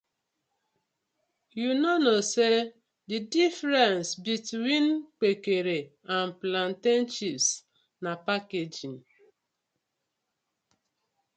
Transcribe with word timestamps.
Yu 1.59 1.69
no 1.81 1.91
kno 1.99 2.15
say 2.33 2.55
di 3.09 3.17
difference 3.37 4.07
between 4.29 4.85
Kpekere 5.17 5.79
and 6.15 6.27
plantain 6.41 7.01
chips 7.13 7.47
na 8.03 8.11
packaging. 8.27 8.97